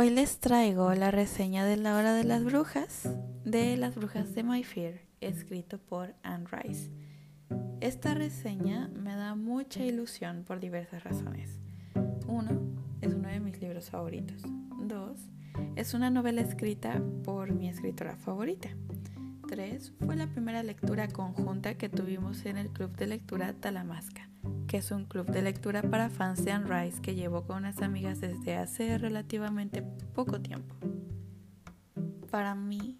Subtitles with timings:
[0.00, 3.06] Hoy les traigo la reseña de La Hora de las Brujas
[3.44, 6.90] de Las Brujas de My Fear, escrito por Anne Rice.
[7.82, 11.60] Esta reseña me da mucha ilusión por diversas razones.
[12.26, 12.62] Uno,
[13.02, 14.40] es uno de mis libros favoritos.
[14.78, 15.20] Dos,
[15.76, 18.70] es una novela escrita por mi escritora favorita.
[19.50, 24.29] Tres, fue la primera lectura conjunta que tuvimos en el Club de Lectura Talamasca
[24.70, 27.82] que es un club de lectura para fans de Anne Rice que llevo con unas
[27.82, 30.76] amigas desde hace relativamente poco tiempo.
[32.30, 32.96] Para mí,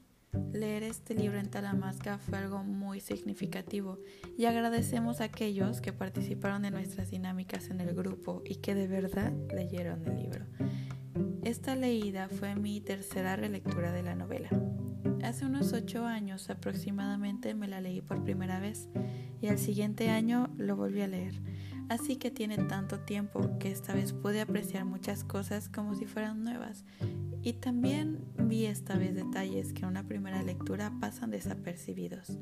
[0.53, 4.01] leer este libro en Talamasca fue algo muy significativo
[4.37, 8.89] y agradecemos a aquellos que participaron en nuestras dinámicas en el grupo y que de
[8.89, 10.47] verdad leyeron el libro.
[11.45, 14.51] Esta leída fue mi tercera relectura de la novela.
[15.23, 18.89] Hace unos ocho años aproximadamente me la leí por primera vez
[19.41, 21.41] y al siguiente año lo volví a leer.
[21.89, 26.45] Así que tiene tanto tiempo que esta vez pude apreciar muchas cosas como si fueran
[26.45, 26.85] nuevas.
[27.43, 32.39] Y también vi esta vez detalles que en una primera lectura pasan desapercibidos.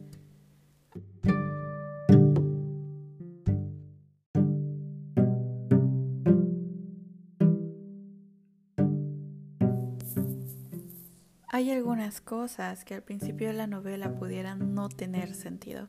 [11.59, 15.89] Hay algunas cosas que al principio de la novela pudieran no tener sentido,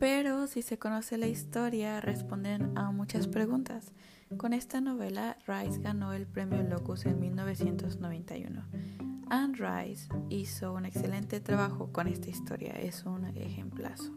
[0.00, 3.92] pero si se conoce la historia responden a muchas preguntas.
[4.36, 8.64] Con esta novela, Rice ganó el premio Locus en 1991.
[9.30, 14.12] Anne Rice hizo un excelente trabajo con esta historia, es un ejemplazo.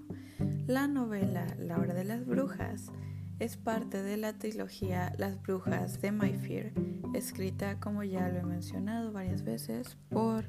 [0.66, 2.92] La novela La Hora de las Brujas
[3.40, 6.72] es parte de la trilogía Las Brujas de My Fear,
[7.14, 10.46] escrita, como ya lo he mencionado varias veces, por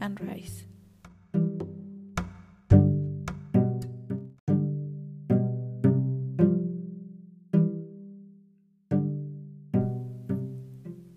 [0.00, 0.68] Anne Rice.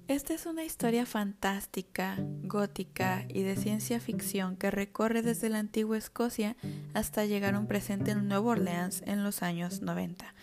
[0.07, 5.97] Esta es una historia fantástica, gótica y de ciencia ficción que recorre desde la antigua
[5.97, 6.55] Escocia
[6.93, 10.33] hasta llegar a un presente en Nueva Orleans en los años 90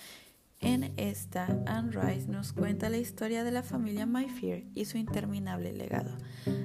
[0.60, 5.72] en esta, Anne Rice nos cuenta la historia de la familia Myfear y su interminable
[5.72, 6.16] legado.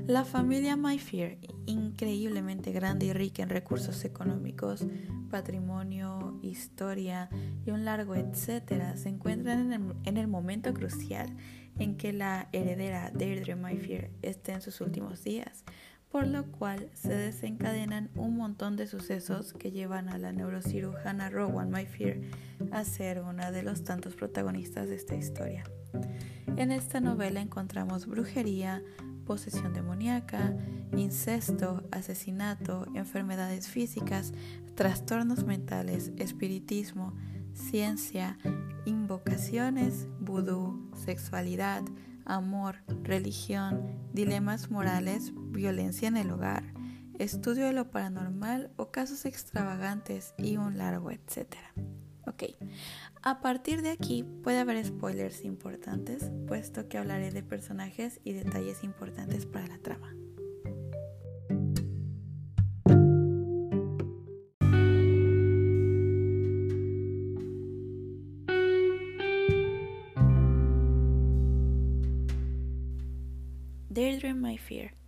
[0.07, 4.85] La familia Myfear, increíblemente grande y rica en recursos económicos,
[5.29, 7.29] patrimonio, historia
[7.65, 11.35] y un largo etcétera, se encuentran en el, momento crucial
[11.77, 15.63] en que la heredera Deirdre Myfear está en sus últimos días
[16.11, 21.71] por lo cual se desencadenan un montón de sucesos que llevan a la neurocirujana Rowan
[21.71, 22.17] Myfear
[22.71, 25.63] a ser una de los tantos protagonistas de esta historia.
[26.57, 28.83] En esta novela encontramos brujería,
[29.25, 30.53] posesión demoníaca,
[30.97, 34.33] incesto, asesinato, enfermedades físicas,
[34.75, 37.15] trastornos mentales, espiritismo,
[37.53, 38.37] ciencia,
[38.85, 41.83] invocaciones, vudú, sexualidad,
[42.25, 43.81] amor, religión,
[44.13, 46.73] dilemas morales, violencia en el hogar,
[47.19, 51.73] estudio de lo paranormal o casos extravagantes y un largo etcétera.
[52.27, 52.43] Ok,
[53.23, 58.83] a partir de aquí puede haber spoilers importantes, puesto que hablaré de personajes y detalles
[58.83, 60.15] importantes para la trama.
[73.89, 75.00] Deirdre My Fear.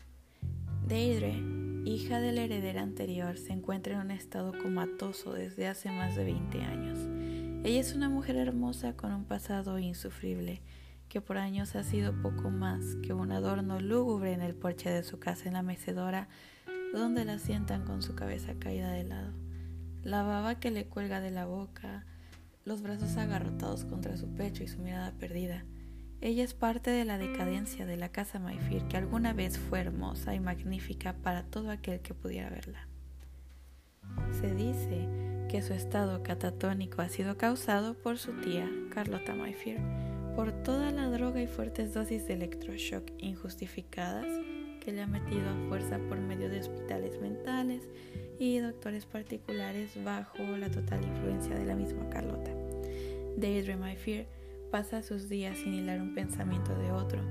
[0.93, 1.41] Deirdre,
[1.85, 6.23] hija de la heredera anterior, se encuentra en un estado comatoso desde hace más de
[6.23, 6.99] 20 años.
[7.65, 10.61] Ella es una mujer hermosa con un pasado insufrible,
[11.09, 15.01] que por años ha sido poco más que un adorno lúgubre en el porche de
[15.01, 16.27] su casa en la mecedora,
[16.93, 19.33] donde la sientan con su cabeza caída de lado,
[20.03, 22.05] la baba que le cuelga de la boca,
[22.65, 25.65] los brazos agarrotados contra su pecho y su mirada perdida.
[26.23, 30.33] Ella es parte de la decadencia de la casa Mayfield que alguna vez fue hermosa
[30.33, 32.87] y magnífica para todo aquel que pudiera verla.
[34.39, 35.05] Se dice
[35.49, 39.81] que su estado catatónico ha sido causado por su tía, Carlota Mayfield,
[40.37, 44.25] por toda la droga y fuertes dosis de electroshock injustificadas
[44.79, 47.83] que le ha metido a fuerza por medio de hospitales mentales
[48.39, 52.51] y doctores particulares bajo la total influencia de la misma Carlota.
[53.35, 54.25] Deidre Mayfield
[54.73, 57.21] pasa sus días sin hilar un pensamiento de otro,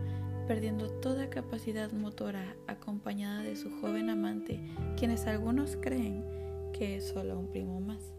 [0.47, 4.61] perdiendo toda capacidad motora acompañada de su joven amante,
[4.97, 6.25] quienes algunos creen
[6.73, 8.15] que es solo un primo más.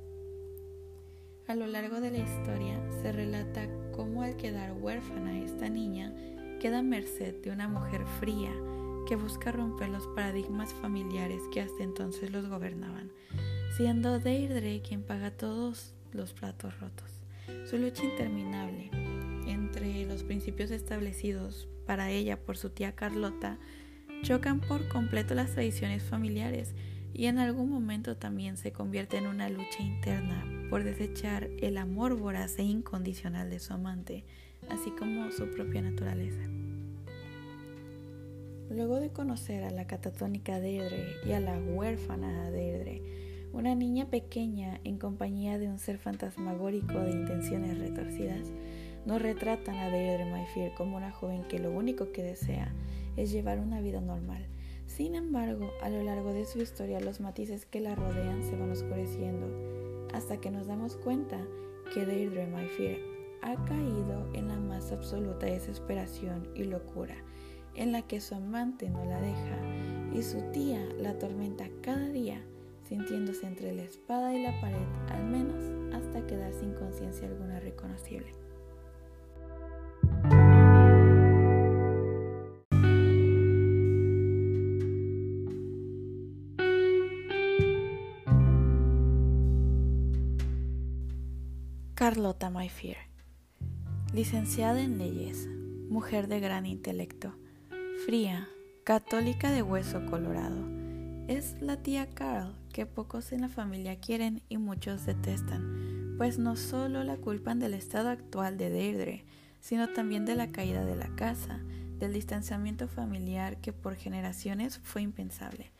[1.48, 6.14] A lo largo de la historia se relata cómo al quedar huérfana esta niña
[6.60, 8.52] queda a merced de una mujer fría
[9.08, 13.10] que busca romper los paradigmas familiares que hasta entonces los gobernaban,
[13.78, 17.22] siendo Deirdre quien paga todos los platos rotos.
[17.70, 19.13] Su lucha interminable
[19.74, 23.58] entre los principios establecidos para ella por su tía Carlota
[24.22, 26.76] chocan por completo las tradiciones familiares
[27.12, 32.16] y en algún momento también se convierte en una lucha interna por desechar el amor
[32.16, 34.26] voraz e incondicional de su amante,
[34.70, 36.42] así como su propia naturaleza.
[38.70, 43.02] Luego de conocer a la catatónica Deirdre y a la huérfana Deirdre,
[43.54, 48.52] una niña pequeña en compañía de un ser fantasmagórico de intenciones retorcidas,
[49.06, 52.74] nos retratan a Deirdre Mayfield como una joven que lo único que desea
[53.18, 54.48] es llevar una vida normal.
[54.88, 58.72] Sin embargo, a lo largo de su historia los matices que la rodean se van
[58.72, 59.48] oscureciendo,
[60.14, 61.40] hasta que nos damos cuenta
[61.94, 63.00] que Deirdre Mayfield
[63.42, 67.16] ha caído en la más absoluta desesperación y locura,
[67.76, 69.58] en la que su amante no la deja
[70.14, 72.42] y su tía la atormenta cada día,
[72.88, 78.43] sintiéndose entre la espada y la pared, al menos hasta quedar sin conciencia alguna reconocible.
[92.14, 92.96] Carlota Mayfield,
[94.14, 95.48] licenciada en leyes,
[95.90, 97.34] mujer de gran intelecto,
[98.06, 98.48] fría,
[98.84, 100.64] católica de hueso colorado.
[101.28, 106.56] Es la tía Carl que pocos en la familia quieren y muchos detestan, pues no
[106.56, 109.26] solo la culpan del estado actual de Deirdre,
[109.60, 111.62] sino también de la caída de la casa,
[111.98, 115.72] del distanciamiento familiar que por generaciones fue impensable.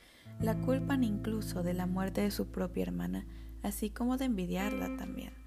[0.42, 3.28] La culpan incluso de la muerte de su propia hermana,
[3.62, 5.43] así como de envidiarla también.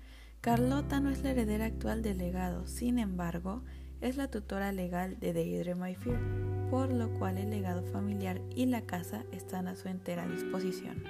[0.47, 3.65] Carlota no es la heredera actual del legado, sin embargo,
[4.01, 8.83] es la tutora legal de Deidre Mayfield, por lo cual el legado familiar y la
[8.83, 11.03] casa están a su entera disposición.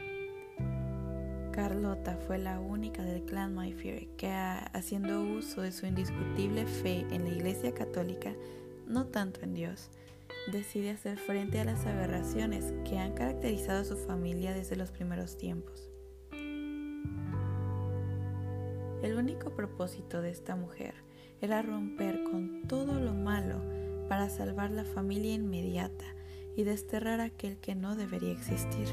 [1.53, 7.25] Carlota fue la única del clan Mayfield que, haciendo uso de su indiscutible fe en
[7.25, 8.32] la Iglesia Católica,
[8.87, 9.91] no tanto en Dios,
[10.50, 15.37] decide hacer frente a las aberraciones que han caracterizado a su familia desde los primeros
[15.37, 15.91] tiempos.
[19.06, 20.93] El único propósito de esta mujer
[21.41, 23.62] era romper con todo lo malo
[24.08, 26.06] para salvar la familia inmediata
[26.56, 28.88] y desterrar aquel que no debería existir.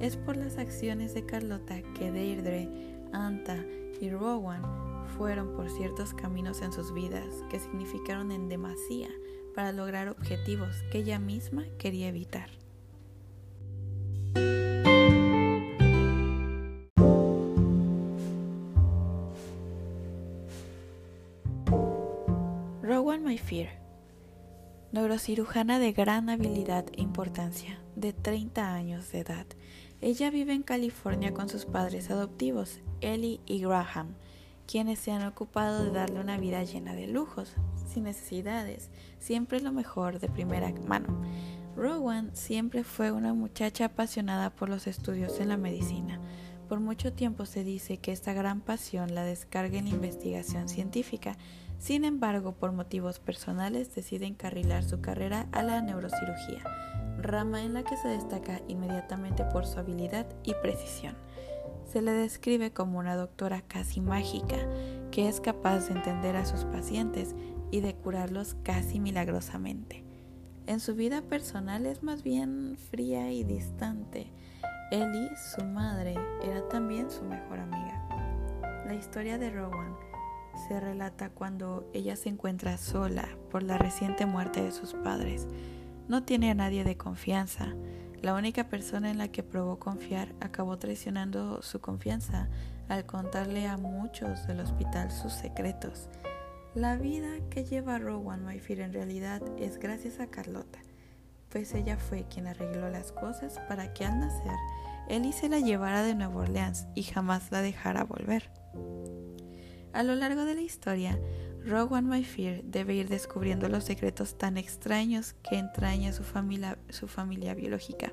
[0.00, 2.68] Es por las acciones de Carlota que Deirdre,
[3.12, 3.64] Anta
[4.00, 4.64] y Rowan
[5.16, 9.10] fueron por ciertos caminos en sus vidas que significaron en demasía
[9.54, 12.61] para lograr objetivos que ella misma quería evitar.
[24.92, 29.46] Neurocirujana de gran habilidad e importancia, de 30 años de edad.
[30.02, 34.16] Ella vive en California con sus padres adoptivos, Ellie y Graham,
[34.66, 37.54] quienes se han ocupado de darle una vida llena de lujos,
[37.86, 41.22] sin necesidades, siempre lo mejor de primera mano.
[41.74, 46.20] Rowan siempre fue una muchacha apasionada por los estudios en la medicina.
[46.68, 51.36] Por mucho tiempo se dice que esta gran pasión la descarga en investigación científica,
[51.82, 56.62] sin embargo, por motivos personales decide encarrilar su carrera a la neurocirugía,
[57.18, 61.16] rama en la que se destaca inmediatamente por su habilidad y precisión.
[61.90, 64.58] Se le describe como una doctora casi mágica,
[65.10, 67.34] que es capaz de entender a sus pacientes
[67.72, 70.04] y de curarlos casi milagrosamente.
[70.68, 74.30] En su vida personal es más bien fría y distante.
[74.92, 76.14] Ellie, su madre,
[76.44, 78.06] era también su mejor amiga.
[78.86, 80.11] La historia de Rowan
[80.68, 85.46] se relata cuando ella se encuentra sola por la reciente muerte de sus padres.
[86.08, 87.74] No tiene a nadie de confianza.
[88.20, 92.48] La única persona en la que probó confiar acabó traicionando su confianza
[92.88, 96.08] al contarle a muchos del hospital sus secretos.
[96.74, 100.78] La vida que lleva Rowan Mayfield en realidad es gracias a Carlota,
[101.50, 104.56] pues ella fue quien arregló las cosas para que al nacer
[105.08, 108.50] Ellie se la llevara de Nueva Orleans y jamás la dejara volver.
[109.92, 111.18] A lo largo de la historia,
[111.64, 117.54] Rowan Mayfield debe ir descubriendo los secretos tan extraños que entraña su familia, su familia
[117.54, 118.12] biológica.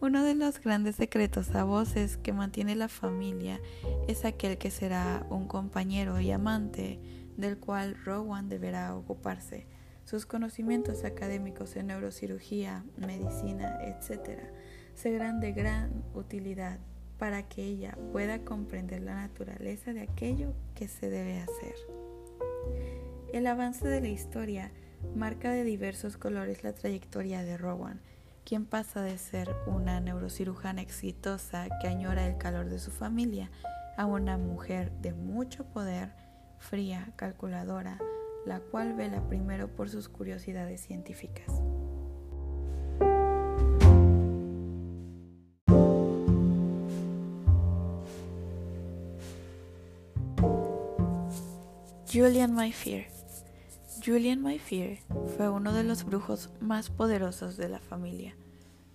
[0.00, 3.60] Uno de los grandes secretos a voces que mantiene la familia
[4.06, 7.00] es aquel que será un compañero y amante
[7.36, 9.66] del cual Rowan deberá ocuparse.
[10.04, 14.40] Sus conocimientos académicos en neurocirugía, medicina, etc.,
[14.94, 16.78] serán de gran utilidad
[17.18, 21.74] para que ella pueda comprender la naturaleza de aquello que se debe hacer.
[23.32, 24.72] El avance de la historia
[25.14, 28.00] marca de diversos colores la trayectoria de Rowan,
[28.44, 33.50] quien pasa de ser una neurocirujana exitosa que añora el calor de su familia
[33.96, 36.12] a una mujer de mucho poder,
[36.58, 37.98] fría, calculadora,
[38.46, 41.46] la cual vela primero por sus curiosidades científicas.
[52.18, 53.06] Julian Mayfair.
[54.04, 54.98] Julian Mayfair
[55.36, 58.34] fue uno de los brujos más poderosos de la familia.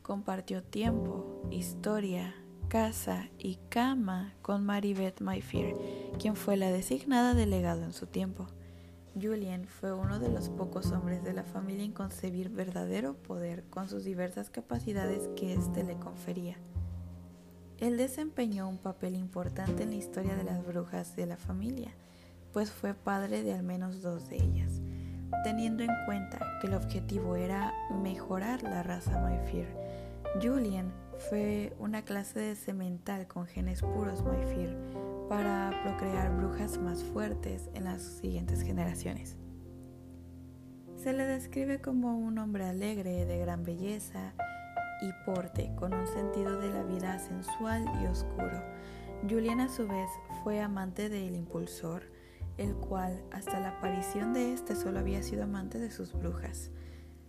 [0.01, 2.35] Compartió tiempo, historia,
[2.67, 5.73] casa y cama con Maribeth Mayfair,
[6.19, 8.47] quien fue la designada delegado en su tiempo.
[9.15, 13.87] Julian fue uno de los pocos hombres de la familia en concebir verdadero poder con
[13.87, 16.57] sus diversas capacidades que éste le confería.
[17.77, 21.95] Él desempeñó un papel importante en la historia de las brujas de la familia,
[22.53, 24.79] pues fue padre de al menos dos de ellas,
[25.43, 29.67] teniendo en cuenta que el objetivo era mejorar la raza Mayfair.
[30.41, 30.93] Julian
[31.29, 34.77] fue una clase de semental con genes puros Mayfair
[35.29, 39.37] para procrear brujas más fuertes en las siguientes generaciones.
[40.95, 44.33] Se le describe como un hombre alegre, de gran belleza
[45.01, 48.63] y porte, con un sentido de la vida sensual y oscuro.
[49.29, 50.09] Julian a su vez
[50.43, 52.03] fue amante del impulsor,
[52.57, 56.71] el cual hasta la aparición de este solo había sido amante de sus brujas.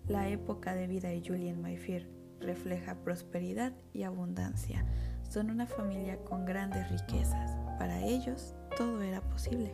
[0.07, 4.85] La época de vida de Julian Mayfair refleja prosperidad y abundancia.
[5.29, 7.57] Son una familia con grandes riquezas.
[7.79, 9.73] Para ellos todo era posible.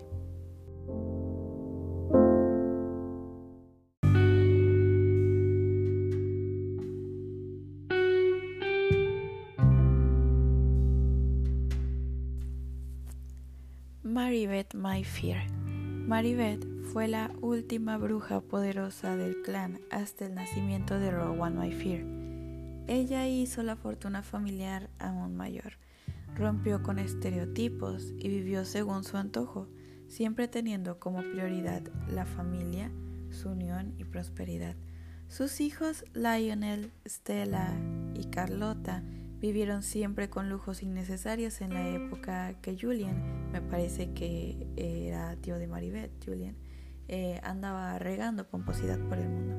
[14.75, 15.51] Maribeth Mayfair.
[16.07, 22.05] Maribeth fue la última bruja poderosa del clan hasta el nacimiento de Rowan Mayfair.
[22.87, 25.75] Ella hizo la fortuna familiar aún mayor
[26.37, 29.69] rompió con estereotipos y vivió según su antojo,
[30.09, 32.91] siempre teniendo como prioridad la familia,
[33.31, 34.77] su unión y prosperidad.
[35.29, 37.73] Sus hijos Lionel, Stella
[38.15, 39.05] y Carlota
[39.41, 45.59] vivieron siempre con lujos innecesarios en la época que Julian, me parece que era tío
[45.59, 46.57] de Maribeth, Julian,
[47.09, 49.57] eh, andaba regando pomposidad por el mundo.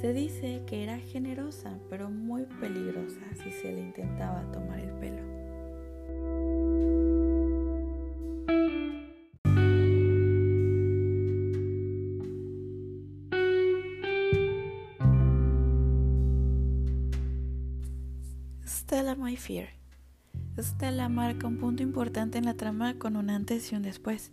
[0.00, 7.15] Se dice que era generosa, pero muy peligrosa si se le intentaba tomar el pelo.
[18.86, 19.70] Stella Mayfair.
[20.56, 24.30] Stella marca un punto importante en la trama con un antes y un después.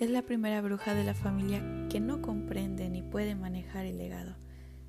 [0.00, 4.34] Es la primera bruja de la familia que no comprende ni puede manejar el legado.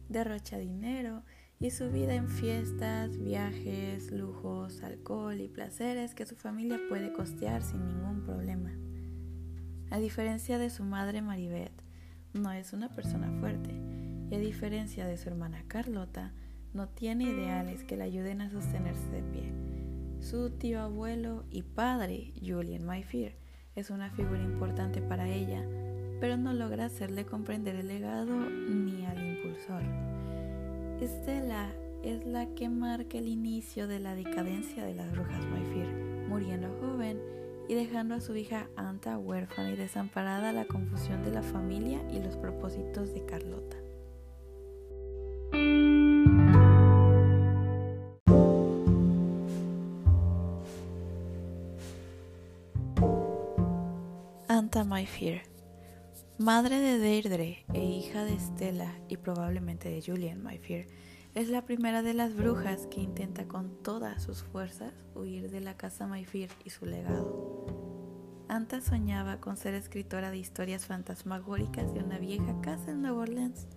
[0.09, 1.21] Derrocha dinero
[1.59, 7.61] y su vida en fiestas, viajes, lujos, alcohol y placeres que su familia puede costear
[7.61, 8.71] sin ningún problema.
[9.91, 11.83] A diferencia de su madre Maribeth,
[12.33, 13.79] no es una persona fuerte
[14.31, 16.33] y a diferencia de su hermana Carlota,
[16.73, 19.51] no tiene ideales que le ayuden a sostenerse de pie.
[20.19, 23.35] Su tío abuelo y padre, Julian Mayfair,
[23.75, 25.63] es una figura importante para ella,
[26.19, 29.83] pero no logra hacerle comprender el legado ni al impulsor.
[30.99, 31.71] Estela
[32.03, 35.87] es la que marca el inicio de la decadencia de las brujas Mayfair,
[36.27, 37.19] muriendo joven
[37.69, 42.01] y dejando a su hija Anta huérfana y desamparada a la confusión de la familia
[42.11, 43.77] y los propósitos de Carlota.
[54.97, 55.43] Anta Mayfair,
[56.39, 60.87] madre de Deirdre e hija de Stella y probablemente de Julian Mayfair,
[61.35, 65.77] es la primera de las brujas que intenta con todas sus fuerzas huir de la
[65.77, 67.67] casa Mayfair y su legado.
[68.49, 73.67] Anta soñaba con ser escritora de historias fantasmagóricas de una vieja casa en Nueva Orleans.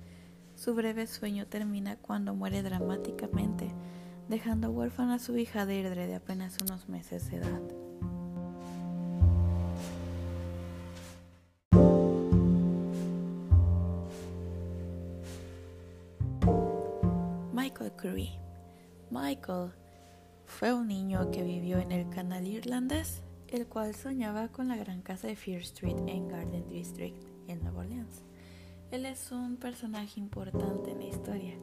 [0.55, 3.75] Su breve sueño termina cuando muere dramáticamente,
[4.31, 7.80] dejando huérfana a su hija Deirdre de apenas unos meses de edad.
[19.11, 19.73] Michael
[20.47, 25.03] fue un niño que vivió en el canal irlandés, el cual soñaba con la gran
[25.03, 28.23] casa de Fear Street en Garden District, en Nueva Orleans.
[28.91, 31.55] Él es un personaje importante en la historia.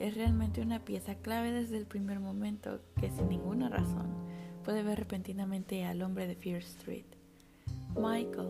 [0.00, 4.12] Es realmente una pieza clave desde el primer momento que sin ninguna razón
[4.64, 7.06] puede ver repentinamente al hombre de Fear Street.
[7.94, 8.48] Michael,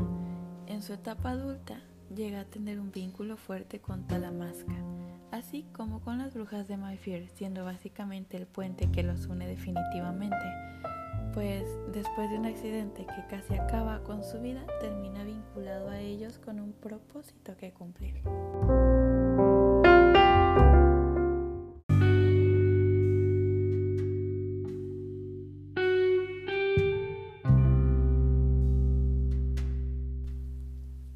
[0.66, 1.82] en su etapa adulta,
[2.14, 4.93] llega a tener un vínculo fuerte con Talamasca,
[5.44, 10.46] así como con las brujas de Mayfair, siendo básicamente el puente que los une definitivamente,
[11.34, 16.38] pues después de un accidente que casi acaba con su vida, termina vinculado a ellos
[16.38, 18.22] con un propósito que cumplir.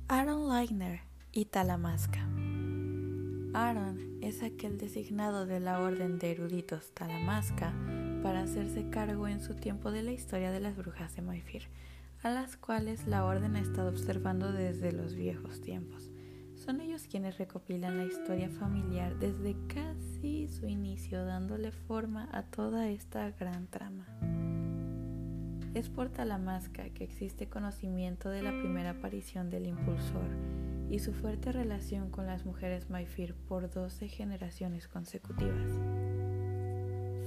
[0.08, 1.00] Aaron Leitner
[1.32, 2.20] y Talamasca.
[3.54, 7.72] Aaron es aquel designado de la Orden de Eruditos Talamasca
[8.22, 11.62] para hacerse cargo en su tiempo de la historia de las brujas de Mayfair,
[12.22, 16.10] a las cuales la Orden ha estado observando desde los viejos tiempos.
[16.56, 22.90] Son ellos quienes recopilan la historia familiar desde casi su inicio, dándole forma a toda
[22.90, 24.06] esta gran trama.
[25.72, 30.28] Es por Talamasca que existe conocimiento de la primera aparición del impulsor
[30.90, 35.70] y su fuerte relación con las mujeres Mayfir por 12 generaciones consecutivas.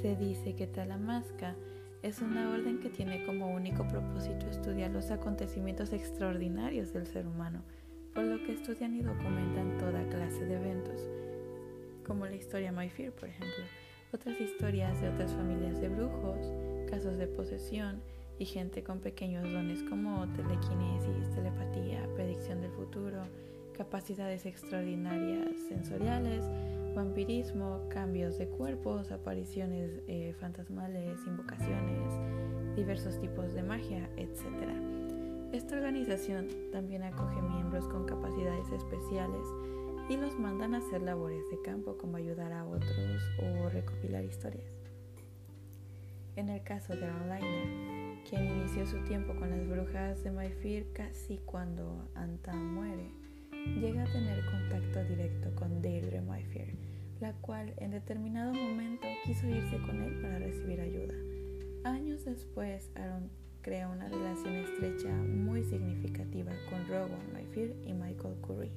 [0.02, 1.56] Se dice que Talamasca
[2.02, 7.62] es una orden que tiene como único propósito estudiar los acontecimientos extraordinarios del ser humano,
[8.16, 11.08] por lo que estudian y documentan toda clase de eventos,
[12.06, 13.64] como la historia Mayfir, por ejemplo,
[14.12, 16.52] otras historias de otras familias de brujos,
[16.90, 18.02] casos de posesión,
[18.42, 23.22] y gente con pequeños dones como telequinesis, telepatía, predicción del futuro,
[23.78, 26.44] capacidades extraordinarias sensoriales,
[26.96, 34.42] vampirismo, cambios de cuerpos, apariciones eh, fantasmales, invocaciones, diversos tipos de magia, etc.
[35.54, 39.46] Esta organización también acoge miembros con capacidades especiales
[40.10, 44.74] y los mandan a hacer labores de campo como ayudar a otros o recopilar historias.
[46.36, 51.38] En el caso de Online, quien inició su tiempo con las brujas de Mayfir casi
[51.46, 53.12] cuando Anta muere,
[53.80, 56.76] llega a tener contacto directo con Deirdre Mayfir,
[57.20, 61.14] la cual en determinado momento quiso irse con él para recibir ayuda.
[61.84, 63.30] Años después, Aaron
[63.62, 68.72] crea una relación estrecha muy significativa con Rowan Mayfir y Michael Curry.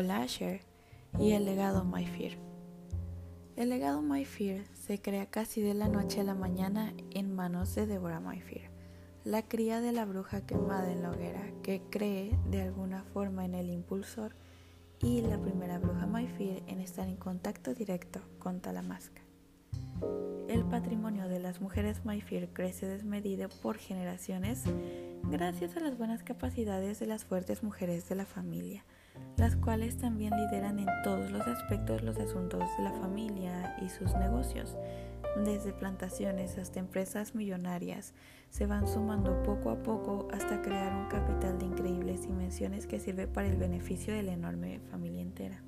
[0.00, 0.60] o Lasher
[1.18, 2.38] y el legado Fear.
[3.56, 7.86] El legado Fear se crea casi de la noche a la mañana en manos de
[7.86, 8.70] Deborah Fear,
[9.24, 13.54] la cría de la bruja quemada en la hoguera que cree de alguna forma en
[13.54, 14.34] el impulsor
[15.02, 19.22] y la primera bruja Fear en estar en contacto directo con Talamasca.
[20.48, 24.64] El patrimonio de las mujeres Mayfield crece desmedido por generaciones
[25.24, 28.84] gracias a las buenas capacidades de las fuertes mujeres de la familia,
[29.36, 34.14] las cuales también lideran en todos los aspectos los asuntos de la familia y sus
[34.16, 34.76] negocios.
[35.44, 38.14] Desde plantaciones hasta empresas millonarias,
[38.50, 43.28] se van sumando poco a poco hasta crear un capital de increíbles dimensiones que sirve
[43.28, 45.62] para el beneficio de la enorme familia entera.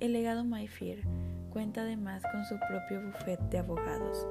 [0.00, 1.06] El legado Mayfair
[1.50, 4.26] cuenta además con su propio bufete de abogados,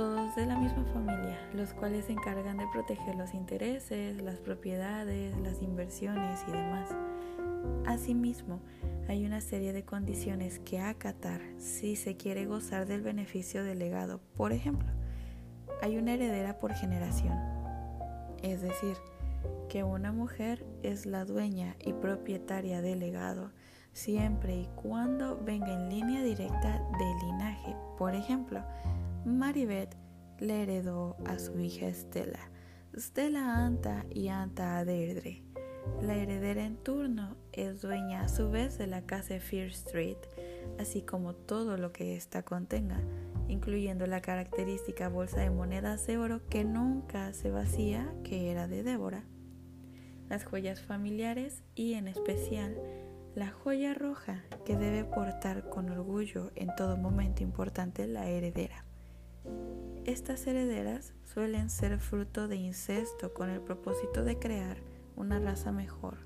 [0.00, 5.36] todos de la misma familia, los cuales se encargan de proteger los intereses, las propiedades,
[5.40, 6.88] las inversiones y demás.
[7.84, 8.60] Asimismo,
[9.08, 14.22] hay una serie de condiciones que acatar si se quiere gozar del beneficio del legado.
[14.38, 14.88] Por ejemplo,
[15.82, 17.38] hay una heredera por generación,
[18.42, 18.96] es decir,
[19.68, 23.50] que una mujer es la dueña y propietaria del legado
[23.92, 27.76] siempre y cuando venga en línea directa del linaje.
[27.98, 28.64] Por ejemplo,
[29.24, 29.96] Maribeth
[30.38, 32.50] le heredó a su hija Estela,
[32.96, 35.42] Stella Anta y Anta a Deirdre.
[36.00, 40.16] La heredera en turno es dueña a su vez de la casa Fear Street,
[40.78, 43.02] así como todo lo que ésta contenga,
[43.48, 48.82] incluyendo la característica bolsa de monedas de oro que nunca se vacía, que era de
[48.82, 49.24] Débora,
[50.30, 52.80] las joyas familiares y en especial
[53.34, 58.86] la joya roja que debe portar con orgullo en todo momento importante la heredera.
[60.10, 64.78] Estas herederas suelen ser fruto de incesto con el propósito de crear
[65.14, 66.16] una raza mejor,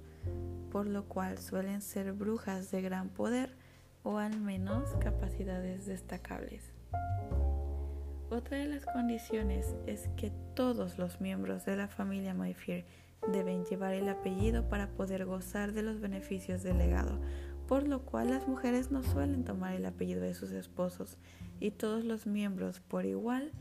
[0.70, 3.54] por lo cual suelen ser brujas de gran poder
[4.02, 6.72] o al menos capacidades destacables.
[8.30, 12.86] Otra de las condiciones es que todos los miembros de la familia Mayfair
[13.34, 17.20] deben llevar el apellido para poder gozar de los beneficios del legado,
[17.66, 21.18] por lo cual las mujeres no suelen tomar el apellido de sus esposos
[21.61, 23.53] y todos los miembros por igual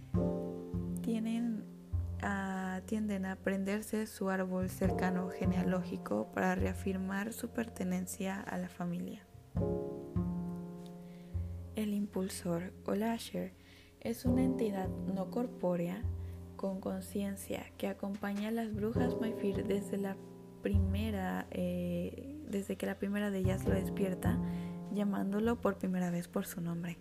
[1.01, 1.73] tienen
[2.85, 9.25] tienden a aprenderse su árbol cercano genealógico para reafirmar su pertenencia a la familia.
[11.75, 13.53] El impulsor o lasher
[13.99, 16.01] es una entidad no corpórea
[16.55, 20.15] con conciencia que acompaña a las brujas Mayfir desde la
[20.61, 24.39] primera, eh, desde que la primera de ellas lo despierta,
[24.93, 26.97] llamándolo por primera vez por su nombre.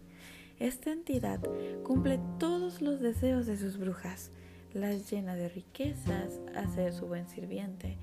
[0.59, 1.41] Esta entidad
[1.85, 4.33] cumple todos los deseos de sus brujas,
[4.73, 7.99] las llena de riquezas, hace su buen sirviente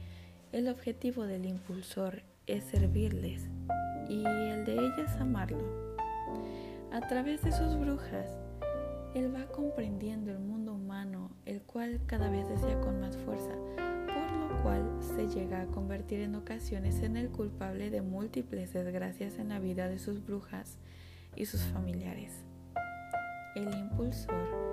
[0.52, 3.50] El objetivo del impulsor es servirles
[4.08, 5.98] y el de ellas amarlo.
[6.92, 8.30] A través de sus brujas,
[9.16, 13.54] él va comprendiendo el mundo humano, el cual cada vez desea con más fuerza,
[14.64, 19.60] cual se llega a convertir en ocasiones en el culpable de múltiples desgracias en la
[19.60, 20.78] vida de sus brujas
[21.36, 22.44] y sus familiares.
[23.56, 24.70] El impulsor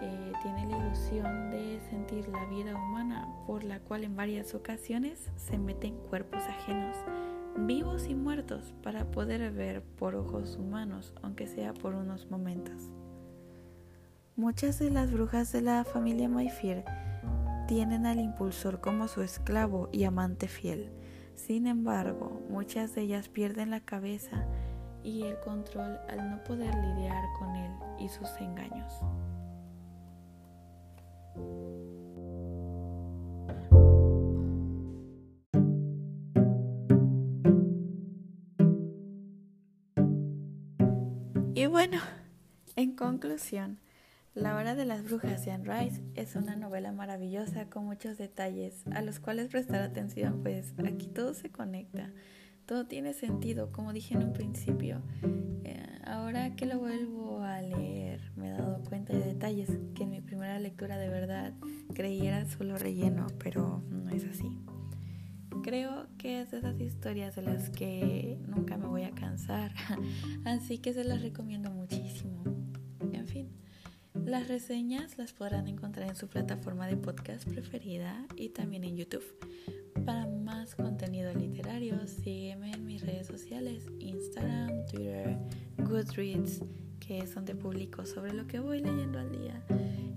[0.00, 5.30] eh, tiene la ilusión de sentir la vida humana, por la cual en varias ocasiones
[5.36, 6.96] se mete en cuerpos ajenos,
[7.56, 12.92] vivos y muertos, para poder ver por ojos humanos, aunque sea por unos momentos.
[14.36, 16.84] Muchas de las brujas de la familia Mayfield
[17.68, 20.90] tienen al impulsor como su esclavo y amante fiel.
[21.34, 24.46] Sin embargo, muchas de ellas pierden la cabeza
[25.04, 28.90] y el control al no poder lidiar con él y sus engaños.
[41.54, 41.98] Y bueno,
[42.76, 43.78] en conclusión,
[44.34, 48.84] La Hora de las Brujas de Anne Rice es una novela maravillosa con muchos detalles
[48.92, 52.12] a los cuales prestar atención, pues aquí todo se conecta,
[52.66, 55.02] todo tiene sentido, como dije en un principio.
[55.64, 60.10] Eh, ahora que lo vuelvo a leer, me he dado cuenta de detalles que en
[60.10, 61.54] mi primera lectura de verdad
[61.94, 64.56] creí era solo relleno, pero no es así.
[65.62, 69.72] Creo que es de esas historias de las que nunca me voy a cansar,
[70.44, 72.57] así que se las recomiendo muchísimo.
[74.28, 79.24] Las reseñas las podrán encontrar en su plataforma de podcast preferida y también en YouTube.
[80.04, 85.38] Para más contenido literario, sígueme en mis redes sociales, Instagram, Twitter,
[85.78, 86.62] Goodreads,
[87.00, 89.64] que es donde publico sobre lo que voy leyendo al día.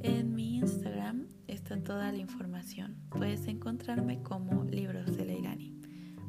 [0.01, 2.97] En mi Instagram está toda la información.
[3.11, 5.79] Puedes encontrarme como Libros de Leilani.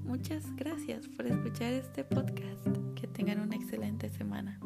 [0.05, 2.65] Muchas gracias por escuchar este podcast.
[2.95, 4.61] Que tengan una excelente semana.